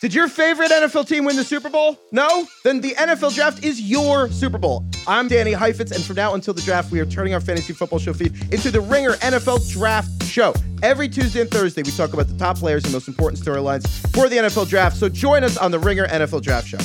Did 0.00 0.14
your 0.14 0.28
favorite 0.28 0.70
NFL 0.70 1.06
team 1.06 1.26
win 1.26 1.36
the 1.36 1.44
Super 1.44 1.68
Bowl? 1.68 1.98
No? 2.10 2.46
Then 2.64 2.80
the 2.80 2.94
NFL 2.94 3.34
Draft 3.34 3.62
is 3.62 3.82
your 3.82 4.30
Super 4.30 4.56
Bowl. 4.56 4.82
I'm 5.06 5.28
Danny 5.28 5.52
Heifetz, 5.52 5.92
and 5.92 6.02
from 6.02 6.16
now 6.16 6.32
until 6.32 6.54
the 6.54 6.62
draft, 6.62 6.90
we 6.90 7.00
are 7.00 7.04
turning 7.04 7.34
our 7.34 7.40
fantasy 7.40 7.74
football 7.74 7.98
show 7.98 8.14
feed 8.14 8.32
into 8.50 8.70
the 8.70 8.80
Ringer 8.80 9.12
NFL 9.16 9.70
Draft 9.70 10.24
Show. 10.24 10.54
Every 10.82 11.06
Tuesday 11.06 11.42
and 11.42 11.50
Thursday, 11.50 11.82
we 11.82 11.90
talk 11.90 12.14
about 12.14 12.28
the 12.28 12.38
top 12.38 12.56
players 12.56 12.84
and 12.84 12.94
most 12.94 13.08
important 13.08 13.44
storylines 13.44 13.86
for 14.14 14.30
the 14.30 14.36
NFL 14.36 14.70
Draft. 14.70 14.96
So 14.96 15.10
join 15.10 15.44
us 15.44 15.58
on 15.58 15.70
the 15.70 15.78
Ringer 15.78 16.06
NFL 16.06 16.40
Draft 16.40 16.68
Show. 16.68 16.78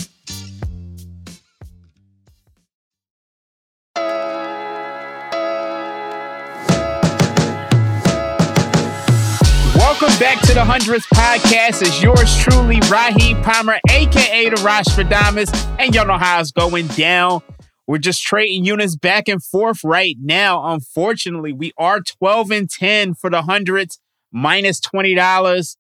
Back 10.36 10.48
to 10.48 10.54
the 10.54 10.66
Hundredth 10.66 11.06
Podcast. 11.14 11.82
It's 11.82 12.02
yours 12.02 12.38
truly, 12.38 12.80
Raheem 12.90 13.42
Palmer, 13.42 13.80
aka 13.90 14.50
the 14.50 14.56
Rashford 14.58 15.10
and 15.80 15.96
y'all 15.96 16.08
know 16.08 16.18
how 16.18 16.40
it's 16.40 16.52
going 16.52 16.88
down. 16.88 17.42
We're 17.88 18.00
just 18.00 18.22
trading 18.22 18.66
units 18.66 18.96
back 18.96 19.30
and 19.30 19.42
forth 19.42 19.82
right 19.84 20.18
now. 20.20 20.74
Unfortunately, 20.74 21.54
we 21.54 21.72
are 21.78 22.02
12 22.02 22.52
and 22.52 22.70
10 22.70 23.14
for 23.14 23.30
the 23.30 23.44
hundreds, 23.44 24.00
minus 24.32 24.82
$20. 24.82 25.78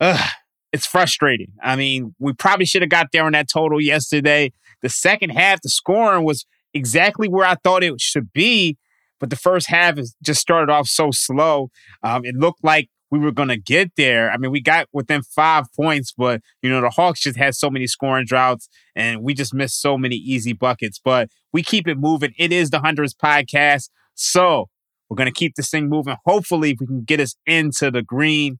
Ugh, 0.00 0.30
it's 0.72 0.86
frustrating. 0.86 1.52
I 1.62 1.76
mean, 1.76 2.14
we 2.18 2.32
probably 2.32 2.66
should 2.66 2.82
have 2.82 2.90
got 2.90 3.08
there 3.12 3.24
on 3.24 3.32
that 3.32 3.48
total 3.48 3.80
yesterday. 3.80 4.52
The 4.80 4.88
second 4.88 5.30
half, 5.30 5.60
the 5.60 5.68
scoring 5.68 6.24
was 6.24 6.46
exactly 6.74 7.28
where 7.28 7.46
I 7.46 7.56
thought 7.62 7.84
it 7.84 8.00
should 8.00 8.32
be, 8.32 8.78
but 9.20 9.30
the 9.30 9.36
first 9.36 9.68
half 9.68 9.98
is 9.98 10.16
just 10.22 10.40
started 10.40 10.72
off 10.72 10.88
so 10.88 11.10
slow. 11.12 11.70
Um, 12.02 12.24
it 12.24 12.34
looked 12.34 12.64
like 12.64 12.88
we 13.12 13.18
were 13.18 13.30
going 13.30 13.50
to 13.50 13.58
get 13.58 13.92
there. 13.98 14.30
I 14.30 14.38
mean, 14.38 14.50
we 14.50 14.62
got 14.62 14.88
within 14.90 15.22
five 15.22 15.66
points, 15.76 16.14
but, 16.16 16.40
you 16.62 16.70
know, 16.70 16.80
the 16.80 16.88
Hawks 16.88 17.20
just 17.20 17.36
had 17.36 17.54
so 17.54 17.68
many 17.68 17.86
scoring 17.86 18.24
droughts 18.24 18.70
and 18.96 19.22
we 19.22 19.34
just 19.34 19.52
missed 19.52 19.82
so 19.82 19.98
many 19.98 20.16
easy 20.16 20.54
buckets. 20.54 20.98
But 20.98 21.28
we 21.52 21.62
keep 21.62 21.86
it 21.86 21.98
moving. 21.98 22.32
It 22.38 22.52
is 22.52 22.70
the 22.70 22.80
Hundreds 22.80 23.14
podcast. 23.14 23.90
So 24.14 24.70
we're 25.10 25.16
going 25.16 25.28
to 25.28 25.38
keep 25.38 25.56
this 25.56 25.68
thing 25.68 25.90
moving. 25.90 26.16
Hopefully, 26.24 26.74
we 26.80 26.86
can 26.86 27.04
get 27.04 27.20
us 27.20 27.36
into 27.44 27.90
the 27.90 28.00
green 28.00 28.58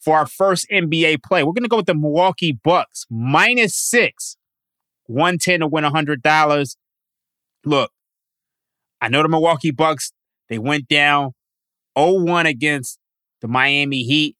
for 0.00 0.18
our 0.18 0.26
first 0.26 0.66
NBA 0.68 1.22
play. 1.22 1.44
We're 1.44 1.52
going 1.52 1.62
to 1.62 1.68
go 1.68 1.76
with 1.76 1.86
the 1.86 1.94
Milwaukee 1.94 2.58
Bucks 2.64 3.06
minus 3.08 3.76
six, 3.76 4.36
110 5.06 5.60
to 5.60 5.68
win 5.68 5.84
$100. 5.84 6.76
Look, 7.64 7.92
I 9.00 9.08
know 9.08 9.22
the 9.22 9.28
Milwaukee 9.28 9.70
Bucks, 9.70 10.10
they 10.48 10.58
went 10.58 10.88
down 10.88 11.34
0 11.96 12.24
1 12.24 12.46
against 12.46 12.98
the 13.42 13.48
Miami 13.48 14.04
Heat. 14.04 14.36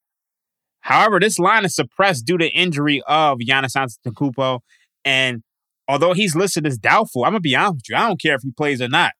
However, 0.81 1.21
this 1.21 1.39
line 1.39 1.65
is 1.65 1.75
suppressed 1.75 2.25
due 2.25 2.39
to 2.39 2.49
injury 2.49 3.03
of 3.07 3.39
Giannis 3.39 3.77
Antetokounmpo, 3.77 4.61
and 5.05 5.43
although 5.87 6.15
he's 6.15 6.35
listed 6.35 6.67
as 6.67 6.79
doubtful, 6.79 7.25
I'm 7.25 7.33
gonna 7.33 7.41
be 7.41 7.55
honest 7.55 7.75
with 7.75 7.91
you, 7.91 7.97
I 7.97 8.09
don't 8.09 8.21
care 8.21 8.35
if 8.35 8.43
he 8.43 8.51
plays 8.51 8.81
or 8.81 8.89
not. 8.89 9.13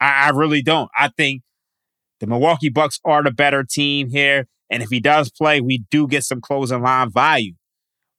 I, 0.00 0.26
I 0.26 0.30
really 0.30 0.62
don't. 0.62 0.90
I 0.98 1.08
think 1.08 1.42
the 2.20 2.26
Milwaukee 2.26 2.68
Bucks 2.68 2.98
are 3.04 3.22
the 3.22 3.30
better 3.30 3.64
team 3.64 4.10
here, 4.10 4.46
and 4.68 4.82
if 4.82 4.88
he 4.90 5.00
does 5.00 5.30
play, 5.30 5.60
we 5.60 5.84
do 5.90 6.08
get 6.08 6.24
some 6.24 6.40
closing 6.40 6.82
line 6.82 7.10
value. 7.10 7.54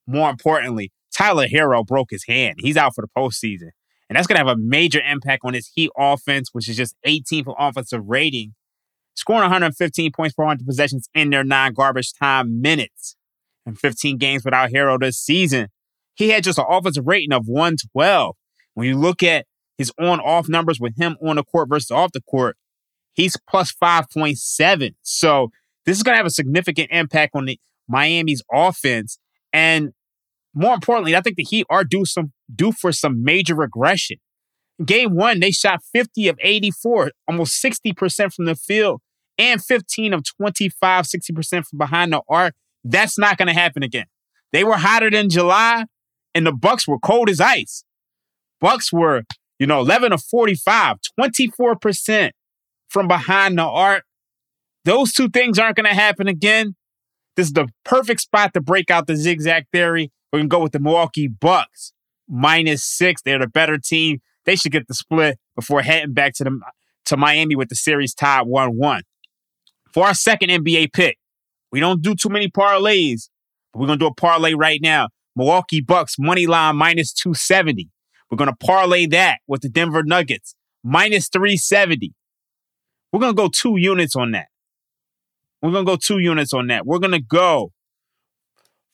More 0.08 0.30
importantly, 0.30 0.92
Tyler 1.16 1.48
Herro 1.48 1.86
broke 1.86 2.12
his 2.12 2.26
hand. 2.26 2.56
He's 2.60 2.78
out 2.78 2.94
for 2.96 3.02
the 3.02 3.08
postseason. 3.18 3.70
And 4.08 4.16
that's 4.16 4.28
going 4.28 4.40
to 4.40 4.46
have 4.46 4.58
a 4.58 4.62
major 4.62 5.02
impact 5.02 5.42
on 5.44 5.54
his 5.54 5.72
Heat 5.74 5.90
offense, 5.98 6.50
which 6.52 6.70
is 6.70 6.78
just 6.78 6.96
18th 7.08 7.46
for 7.46 7.56
offensive 7.58 8.02
rating 8.06 8.54
scoring 9.16 9.44
115 9.44 10.12
points 10.12 10.34
per 10.36 10.44
100 10.44 10.66
possessions 10.66 11.10
in 11.14 11.30
their 11.30 11.44
non 11.44 11.74
garbage 11.74 12.14
time 12.14 12.62
minutes 12.62 13.16
in 13.66 13.76
15 13.76 14.18
games 14.18 14.46
without 14.46 14.72
Herro 14.72 15.00
this 15.00 15.18
season. 15.18 15.68
He 16.16 16.30
had 16.30 16.44
just 16.44 16.60
an 16.60 16.66
offensive 16.70 17.08
rating 17.08 17.34
of 17.34 17.48
112. 17.48 18.36
When 18.74 18.88
you 18.88 18.98
look 18.98 19.24
at 19.24 19.46
his 19.78 19.92
on 20.00 20.20
off 20.20 20.48
numbers 20.48 20.80
with 20.80 20.98
him 20.98 21.18
on 21.26 21.36
the 21.38 21.44
court 21.44 21.70
versus 21.70 21.92
off 21.92 22.12
the 22.12 22.22
court, 22.22 22.58
he's 23.14 23.36
plus 23.50 23.74
5.7. 23.74 24.96
So 25.02 25.50
this 25.86 25.98
is 25.98 26.04
going 26.04 26.14
to 26.14 26.18
have 26.18 26.26
a 26.26 26.32
significant 26.32 26.90
impact 26.92 27.36
on 27.36 27.46
the 27.46 27.60
Miami's 27.88 28.44
offense. 28.52 29.18
And 29.52 29.92
more 30.54 30.74
importantly, 30.74 31.16
I 31.16 31.22
think 31.22 31.36
the 31.36 31.44
Heat 31.44 31.66
are 31.70 31.84
due 31.84 32.06
some 32.06 32.32
due 32.54 32.72
for 32.72 32.92
some 32.92 33.24
major 33.24 33.56
regression. 33.56 34.18
Game 34.84 35.16
one, 35.16 35.40
they 35.40 35.52
shot 35.52 35.82
50 35.94 36.28
of 36.28 36.38
84, 36.42 37.12
almost 37.28 37.64
60% 37.64 38.34
from 38.34 38.46
the 38.46 38.56
field, 38.56 39.02
and 39.38 39.64
15 39.64 40.14
of 40.14 40.24
25, 40.24 41.06
60% 41.06 41.66
from 41.66 41.78
behind 41.78 42.14
the 42.14 42.22
arc. 42.30 42.56
That's 42.84 43.18
not 43.18 43.38
going 43.38 43.48
to 43.48 43.54
happen 43.54 43.84
again. 43.84 44.06
They 44.52 44.64
were 44.64 44.78
hotter 44.78 45.10
than 45.10 45.30
July, 45.30 45.86
and 46.34 46.46
the 46.46 46.54
Bucks 46.54 46.88
were 46.88 47.00
cold 47.00 47.30
as 47.30 47.42
ice. 47.42 47.84
Bucks 48.62 48.94
were, 48.94 49.24
you 49.60 49.68
know, 49.68 49.82
11 49.82 50.14
of 50.14 50.24
45, 50.24 50.98
24% 51.20 52.32
from 52.88 53.08
behind 53.08 53.58
the 53.58 53.64
arc. 53.64 54.04
Those 54.86 55.12
two 55.12 55.30
things 55.30 55.58
aren't 55.58 55.76
going 55.76 55.90
to 55.90 55.96
happen 55.96 56.28
again. 56.28 56.76
This 57.36 57.48
is 57.48 57.54
the 57.54 57.68
perfect 57.84 58.22
spot 58.22 58.54
to 58.54 58.62
break 58.62 58.90
out 58.90 59.08
the 59.08 59.16
zigzag 59.16 59.66
theory. 59.74 60.12
We're 60.32 60.40
going 60.40 60.50
to 60.50 60.56
go 60.56 60.64
with 60.64 60.72
the 60.72 60.80
Milwaukee 60.80 61.28
Bucks 61.28 61.92
minus 62.30 62.84
six. 62.84 63.22
They're 63.22 63.40
the 63.40 63.48
better 63.48 63.78
team. 63.78 64.22
They 64.46 64.56
should 64.56 64.72
get 64.72 64.88
the 64.88 64.94
split 64.94 65.38
before 65.56 65.82
heading 65.82 66.14
back 66.14 66.34
to 66.36 66.44
the 66.44 66.60
to 67.06 67.18
Miami 67.18 67.56
with 67.56 67.70
the 67.70 67.76
series 67.76 68.14
tied 68.14 68.46
1-1. 68.48 69.02
For 69.96 70.06
our 70.06 70.14
second 70.14 70.50
NBA 70.50 70.92
pick, 70.92 71.18
we 71.72 71.80
don't 71.80 72.02
do 72.02 72.16
too 72.16 72.28
many 72.28 72.50
parlays, 72.50 73.30
but 73.72 73.80
we're 73.80 73.88
gonna 73.88 73.98
do 73.98 74.08
a 74.08 74.14
parlay 74.14 74.54
right 74.54 74.82
now. 74.82 75.08
Milwaukee 75.38 75.80
Bucks 75.80 76.16
money 76.20 76.48
line 76.48 76.76
minus 76.76 77.14
270. 77.14 77.90
We're 78.30 78.36
gonna 78.36 78.58
parlay 78.58 79.06
that 79.06 79.40
with 79.48 79.62
the 79.62 79.70
Denver 79.70 80.04
Nuggets 80.04 80.54
minus 80.84 81.30
370. 81.30 82.14
We're 83.14 83.22
gonna 83.22 83.36
go 83.36 83.48
two 83.48 83.78
units 83.78 84.18
on 84.18 84.32
that. 84.32 84.48
We're 85.62 85.72
gonna 85.72 85.86
go 85.86 85.96
two 85.96 86.20
units 86.20 86.52
on 86.52 86.68
that. 86.68 86.86
We're 86.86 87.00
gonna 87.00 87.22
go 87.22 87.72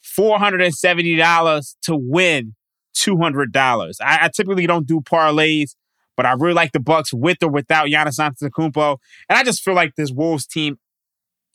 $470 0.03 1.75
to 1.81 1.95
win 1.95 2.53
$200. 2.95 3.95
I, 4.01 4.25
I 4.25 4.29
typically 4.29 4.67
don't 4.67 4.85
do 4.85 5.01
parlays, 5.01 5.72
but 6.16 6.28
I 6.28 6.34
really 6.34 6.53
like 6.53 6.73
the 6.73 6.79
Bucks 6.79 7.11
with 7.11 7.41
or 7.41 7.50
without 7.50 7.88
Giannis 7.88 8.19
Antetokounmpo. 8.19 8.97
And 9.29 9.40
I 9.40 9.44
just 9.44 9.63
feel 9.63 9.73
like 9.73 9.95
this 9.95 10.11
Wolves 10.11 10.45
team 10.45 10.78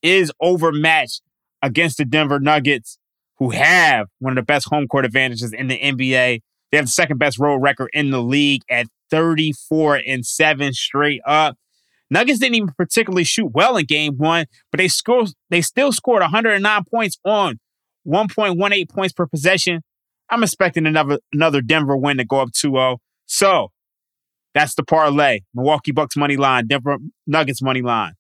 is 0.02 0.32
overmatched 0.40 1.22
against 1.62 1.98
the 1.98 2.04
Denver 2.04 2.38
Nuggets, 2.38 2.98
who 3.38 3.50
have 3.50 4.06
one 4.18 4.32
of 4.32 4.36
the 4.36 4.46
best 4.46 4.68
home 4.68 4.86
court 4.86 5.04
advantages 5.04 5.52
in 5.52 5.68
the 5.68 5.78
NBA. 5.78 6.40
They 6.70 6.76
have 6.76 6.86
the 6.86 6.92
second 6.92 7.18
best 7.18 7.38
road 7.38 7.56
record 7.56 7.90
in 7.92 8.10
the 8.10 8.22
league 8.22 8.62
at 8.70 8.86
34 9.10 10.00
and 10.06 10.26
7 10.26 10.72
straight 10.72 11.20
up. 11.26 11.56
Nuggets 12.10 12.38
didn't 12.38 12.54
even 12.54 12.70
particularly 12.76 13.24
shoot 13.24 13.50
well 13.52 13.76
in 13.76 13.84
game 13.84 14.16
one, 14.16 14.46
but 14.70 14.78
they 14.78 14.88
scored 14.88 15.30
they 15.50 15.60
still 15.60 15.92
scored 15.92 16.22
109 16.22 16.84
points 16.84 17.18
on 17.24 17.58
1.18 18.06 18.88
points 18.88 19.12
per 19.12 19.26
possession. 19.26 19.82
I'm 20.30 20.42
expecting 20.42 20.86
another 20.86 21.18
another 21.32 21.60
Denver 21.60 21.96
win 21.96 22.18
to 22.18 22.24
go 22.24 22.40
up 22.40 22.50
2-0. 22.50 22.98
So 23.26 23.68
that's 24.54 24.74
the 24.74 24.84
parlay. 24.84 25.40
Milwaukee 25.54 25.92
Bucks 25.92 26.16
money 26.16 26.36
line, 26.36 26.66
Denver 26.68 26.98
Nuggets 27.26 27.60
money 27.60 27.82
line. 27.82 28.12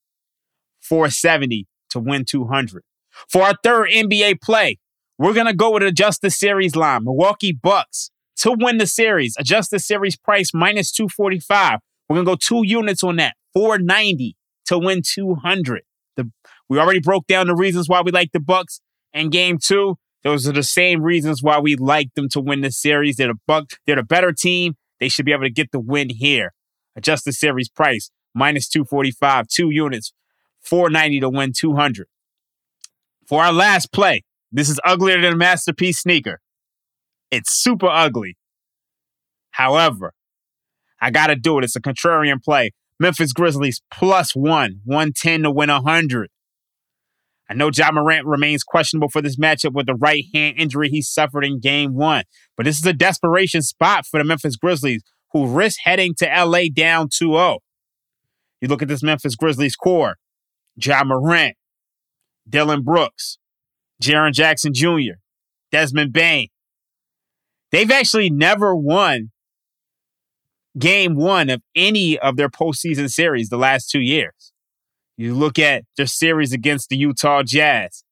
470 0.86 1.66
to 1.90 2.00
win 2.00 2.24
200. 2.24 2.82
For 3.28 3.42
our 3.42 3.54
third 3.62 3.90
NBA 3.90 4.40
play, 4.40 4.78
we're 5.18 5.34
going 5.34 5.46
to 5.46 5.54
go 5.54 5.70
with 5.72 5.82
adjust 5.82 6.22
the 6.22 6.30
series 6.30 6.76
line. 6.76 7.04
Milwaukee 7.04 7.52
Bucks 7.52 8.10
to 8.38 8.54
win 8.58 8.78
the 8.78 8.86
series. 8.86 9.34
Adjust 9.38 9.70
the 9.70 9.78
series 9.78 10.16
price 10.16 10.52
minus 10.52 10.92
245. 10.92 11.80
We're 12.08 12.16
going 12.16 12.26
to 12.26 12.32
go 12.32 12.36
two 12.36 12.66
units 12.66 13.02
on 13.02 13.16
that. 13.16 13.34
490 13.54 14.36
to 14.66 14.78
win 14.78 15.02
200. 15.02 15.82
The, 16.16 16.30
we 16.68 16.78
already 16.78 17.00
broke 17.00 17.26
down 17.26 17.46
the 17.46 17.54
reasons 17.54 17.88
why 17.88 18.02
we 18.02 18.12
like 18.12 18.32
the 18.32 18.40
Bucks 18.40 18.80
in 19.12 19.30
game 19.30 19.58
two. 19.58 19.96
Those 20.22 20.48
are 20.48 20.52
the 20.52 20.62
same 20.62 21.02
reasons 21.02 21.42
why 21.42 21.60
we 21.60 21.76
like 21.76 22.12
them 22.14 22.28
to 22.30 22.40
win 22.40 22.60
the 22.60 22.72
series. 22.72 23.16
They're 23.16 23.28
the 23.28 23.38
buck. 23.46 23.74
They're 23.86 23.96
the 23.96 24.02
better 24.02 24.32
team. 24.32 24.74
They 24.98 25.08
should 25.08 25.24
be 25.24 25.32
able 25.32 25.44
to 25.44 25.50
get 25.50 25.70
the 25.72 25.78
win 25.78 26.10
here. 26.10 26.52
Adjust 26.96 27.24
the 27.24 27.32
series 27.32 27.68
price 27.68 28.10
minus 28.34 28.68
245, 28.68 29.46
two 29.48 29.70
units, 29.70 30.12
490 30.66 31.20
to 31.20 31.28
win 31.28 31.52
200. 31.56 32.06
For 33.26 33.42
our 33.42 33.52
last 33.52 33.92
play, 33.92 34.24
this 34.52 34.68
is 34.68 34.80
uglier 34.84 35.20
than 35.20 35.34
a 35.34 35.36
masterpiece 35.36 36.00
sneaker. 36.00 36.40
It's 37.30 37.52
super 37.52 37.88
ugly. 37.88 38.36
However, 39.50 40.12
I 41.00 41.10
got 41.10 41.28
to 41.28 41.36
do 41.36 41.58
it. 41.58 41.64
It's 41.64 41.76
a 41.76 41.80
contrarian 41.80 42.42
play. 42.42 42.72
Memphis 42.98 43.32
Grizzlies 43.32 43.82
plus 43.90 44.34
one, 44.34 44.80
110 44.84 45.42
to 45.42 45.50
win 45.50 45.70
100. 45.70 46.30
I 47.48 47.54
know 47.54 47.70
Ja 47.72 47.92
Morant 47.92 48.26
remains 48.26 48.64
questionable 48.64 49.08
for 49.08 49.22
this 49.22 49.36
matchup 49.36 49.72
with 49.72 49.86
the 49.86 49.94
right 49.94 50.24
hand 50.34 50.56
injury 50.58 50.88
he 50.88 51.02
suffered 51.02 51.44
in 51.44 51.60
game 51.60 51.94
one, 51.94 52.24
but 52.56 52.64
this 52.64 52.78
is 52.78 52.86
a 52.86 52.92
desperation 52.92 53.62
spot 53.62 54.04
for 54.06 54.18
the 54.18 54.24
Memphis 54.24 54.56
Grizzlies, 54.56 55.02
who 55.32 55.46
risk 55.46 55.78
heading 55.84 56.14
to 56.18 56.26
LA 56.26 56.64
down 56.74 57.08
2 57.12 57.32
0. 57.32 57.58
You 58.60 58.68
look 58.68 58.82
at 58.82 58.88
this 58.88 59.02
Memphis 59.02 59.36
Grizzlies 59.36 59.76
core 59.76 60.16
Ja 60.76 61.02
Morant, 61.04 61.56
Dillon 62.48 62.82
Brooks, 62.82 63.38
Jaren 64.02 64.32
Jackson 64.32 64.72
Jr., 64.74 65.18
Desmond 65.72 66.12
Bane. 66.12 66.48
They've 67.72 67.90
actually 67.90 68.30
never 68.30 68.74
won 68.74 69.30
game 70.78 71.16
one 71.16 71.50
of 71.50 71.62
any 71.74 72.18
of 72.18 72.36
their 72.36 72.48
postseason 72.48 73.10
series 73.10 73.48
the 73.48 73.56
last 73.56 73.90
two 73.90 74.00
years. 74.00 74.52
You 75.16 75.34
look 75.34 75.58
at 75.58 75.84
their 75.96 76.06
series 76.06 76.52
against 76.52 76.90
the 76.90 76.96
Utah 76.96 77.42
Jazz. 77.42 78.04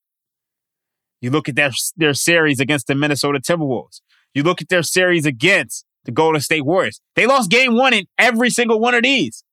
You 1.21 1.31
look 1.31 1.49
at 1.49 1.57
their, 1.57 1.71
their 1.97 2.15
series 2.15 2.61
against 2.61 2.87
the 2.87 2.95
Minnesota 2.95 3.41
Timberwolves. 3.41 4.01
You 4.33 4.43
look 4.43 4.61
at 4.61 4.69
their 4.69 4.83
series 4.83 5.27
against 5.27 5.85
the 6.05 6.13
Golden 6.13 6.41
State 6.41 6.65
Warriors. 6.65 7.01
They 7.15 7.27
lost 7.27 7.51
game 7.51 7.75
one 7.75 7.95
in 7.95 8.07
every 8.19 8.51
single 8.51 8.81
one 8.81 8.95
of 8.95 9.03
these. 9.03 9.45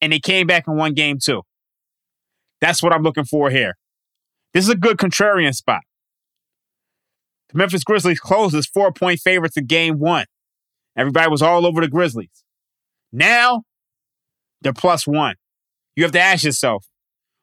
And 0.00 0.12
they 0.12 0.18
came 0.18 0.46
back 0.46 0.66
and 0.66 0.76
won 0.76 0.94
game 0.94 1.18
two. 1.22 1.42
That's 2.62 2.80
what 2.80 2.94
I'm 2.94 3.02
looking 3.02 3.24
for 3.24 3.50
here. 3.50 3.76
This 4.54 4.64
is 4.64 4.70
a 4.70 4.76
good 4.76 4.96
contrarian 4.96 5.52
spot. 5.52 5.82
The 7.50 7.58
Memphis 7.58 7.82
Grizzlies 7.82 8.20
closed 8.20 8.54
as 8.54 8.66
four 8.66 8.92
point 8.92 9.18
favorites 9.18 9.56
in 9.56 9.66
game 9.66 9.98
one. 9.98 10.26
Everybody 10.96 11.28
was 11.28 11.42
all 11.42 11.66
over 11.66 11.80
the 11.80 11.88
Grizzlies. 11.88 12.44
Now, 13.12 13.64
they're 14.62 14.72
plus 14.72 15.08
one. 15.08 15.34
You 15.96 16.04
have 16.04 16.12
to 16.12 16.20
ask 16.20 16.44
yourself, 16.44 16.86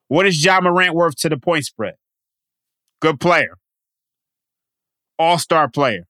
what 0.08 0.26
is 0.26 0.44
Ja 0.44 0.62
Morant 0.62 0.96
worth 0.96 1.16
to 1.18 1.30
the 1.30 1.38
point 1.38 1.66
spread? 1.66 1.96
Good 3.02 3.20
player. 3.20 3.58
All 5.20 5.38
star 5.38 5.68
player. 5.70 6.06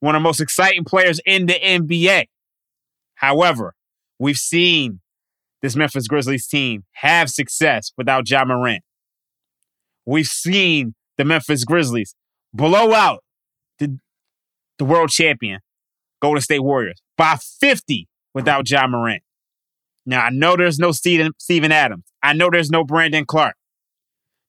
One 0.00 0.14
of 0.14 0.20
the 0.20 0.24
most 0.24 0.40
exciting 0.40 0.84
players 0.84 1.20
in 1.24 1.46
the 1.46 1.54
NBA. 1.54 2.26
However, 3.14 3.74
we've 4.18 4.36
seen 4.36 5.00
this 5.62 5.76
Memphis 5.76 6.08
Grizzlies 6.08 6.46
team 6.46 6.84
have 6.94 7.30
success 7.30 7.92
without 7.96 8.28
Ja 8.28 8.44
Morant. 8.44 8.82
We've 10.04 10.26
seen 10.26 10.94
the 11.16 11.24
Memphis 11.24 11.64
Grizzlies 11.64 12.14
blow 12.52 12.92
out 12.92 13.22
the, 13.78 13.98
the 14.78 14.84
world 14.84 15.10
champion, 15.10 15.60
Golden 16.20 16.42
State 16.42 16.62
Warriors, 16.62 17.00
by 17.16 17.36
50 17.60 18.08
without 18.34 18.68
Ja 18.68 18.86
Morant. 18.88 19.22
Now, 20.04 20.22
I 20.22 20.30
know 20.30 20.56
there's 20.56 20.80
no 20.80 20.90
Steven, 20.90 21.30
Steven 21.38 21.70
Adams. 21.70 22.04
I 22.22 22.32
know 22.32 22.48
there's 22.50 22.70
no 22.70 22.82
Brandon 22.82 23.24
Clarke. 23.24 23.56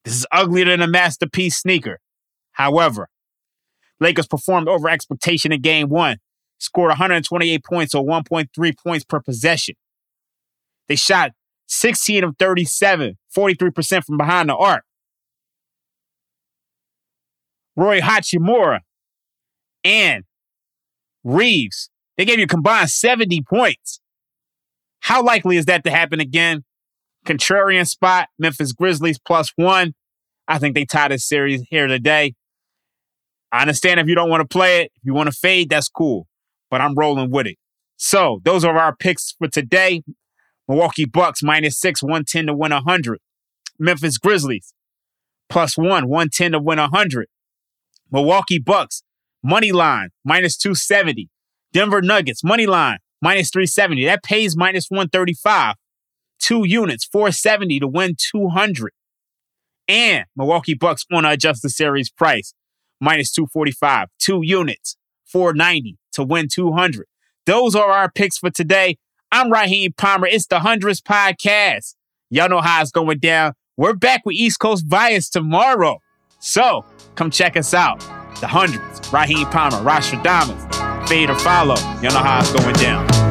This 0.03 0.15
is 0.15 0.25
uglier 0.31 0.65
than 0.65 0.81
a 0.81 0.87
masterpiece 0.87 1.57
sneaker. 1.57 1.99
However, 2.53 3.07
Lakers 3.99 4.27
performed 4.27 4.67
over 4.67 4.89
expectation 4.89 5.51
in 5.51 5.61
game 5.61 5.89
one, 5.89 6.17
scored 6.57 6.89
128 6.89 7.63
points 7.63 7.93
or 7.93 8.03
1.3 8.03 8.73
points 8.83 9.05
per 9.05 9.19
possession. 9.19 9.75
They 10.87 10.95
shot 10.95 11.31
16 11.67 12.23
of 12.23 12.35
37, 12.37 13.17
43% 13.35 14.03
from 14.03 14.17
behind 14.17 14.49
the 14.49 14.55
arc. 14.55 14.83
Rui 17.75 18.01
Hachimura 18.01 18.79
and 19.83 20.23
Reaves, 21.23 21.89
they 22.17 22.25
gave 22.25 22.39
you 22.39 22.47
combined 22.47 22.89
70 22.89 23.43
points. 23.49 24.01
How 24.99 25.23
likely 25.23 25.57
is 25.57 25.65
that 25.65 25.83
to 25.85 25.91
happen 25.91 26.19
again? 26.19 26.63
Contrarian 27.25 27.87
spot, 27.87 28.27
Memphis 28.37 28.73
Grizzlies 28.73 29.19
plus 29.19 29.51
one. 29.55 29.93
I 30.47 30.59
think 30.59 30.75
they 30.75 30.85
tie 30.85 31.07
this 31.07 31.27
series 31.27 31.63
here 31.69 31.87
today. 31.87 32.35
I 33.51 33.61
understand 33.61 33.99
if 33.99 34.07
you 34.07 34.15
don't 34.15 34.29
want 34.29 34.41
to 34.41 34.47
play 34.47 34.81
it. 34.81 34.91
If 34.95 35.05
you 35.05 35.13
want 35.13 35.31
to 35.31 35.35
fade, 35.35 35.69
that's 35.69 35.87
cool. 35.87 36.27
But 36.69 36.81
I'm 36.81 36.95
rolling 36.95 37.31
with 37.31 37.47
it. 37.47 37.57
So 37.97 38.41
those 38.43 38.65
are 38.65 38.77
our 38.77 38.95
picks 38.95 39.33
for 39.37 39.47
today. 39.47 40.01
Milwaukee 40.67 41.05
Bucks 41.05 41.43
minus 41.43 41.79
six, 41.79 42.01
110 42.01 42.47
to 42.47 42.53
win 42.53 42.71
100. 42.71 43.19
Memphis 43.79 44.17
Grizzlies 44.17 44.73
plus 45.49 45.77
one, 45.77 46.07
110 46.07 46.53
to 46.53 46.59
win 46.59 46.79
100. 46.79 47.27
Milwaukee 48.11 48.59
Bucks 48.59 49.03
money 49.43 49.71
line 49.71 50.09
minus 50.23 50.57
270. 50.57 51.29
Denver 51.71 52.01
Nuggets 52.01 52.43
money 52.43 52.65
line 52.65 52.99
minus 53.21 53.49
370. 53.49 54.05
That 54.05 54.23
pays 54.23 54.55
minus 54.55 54.87
135. 54.89 55.75
Two 56.39 56.65
units, 56.65 57.05
470 57.05 57.79
to 57.79 57.87
win 57.87 58.15
200. 58.17 58.91
And 59.87 60.25
Milwaukee 60.35 60.73
Bucks 60.73 61.05
want 61.09 61.25
to 61.25 61.31
adjust 61.31 61.61
the 61.61 61.69
series 61.69 62.09
price 62.09 62.53
minus 62.99 63.31
245. 63.31 64.09
Two 64.19 64.41
units, 64.43 64.97
490 65.25 65.97
to 66.13 66.23
win 66.23 66.47
200. 66.47 67.05
Those 67.45 67.75
are 67.75 67.91
our 67.91 68.09
picks 68.11 68.37
for 68.37 68.49
today. 68.49 68.97
I'm 69.33 69.51
Raheem 69.51 69.93
Palmer. 69.93 70.27
It's 70.27 70.45
the 70.45 70.59
Hundreds 70.59 71.01
Podcast. 71.01 71.95
Y'all 72.29 72.49
know 72.49 72.61
how 72.61 72.83
it's 72.83 72.91
going 72.91 73.17
down. 73.17 73.53
We're 73.77 73.95
back 73.95 74.21
with 74.27 74.35
East 74.35 74.59
Coast 74.59 74.87
Bias 74.87 75.27
tomorrow. 75.27 75.97
So 76.37 76.85
come 77.15 77.31
check 77.31 77.57
us 77.57 77.73
out. 77.73 77.99
The 78.41 78.47
Hundreds, 78.47 79.11
Raheem 79.11 79.47
Palmer, 79.47 79.77
Rashad 79.77 80.21
Rostradamus, 80.23 81.09
fade 81.09 81.31
or 81.31 81.39
follow. 81.39 81.73
Y'all 82.03 82.13
know 82.13 82.19
how 82.19 82.41
it's 82.41 82.53
going 82.53 82.75
down. 82.75 83.22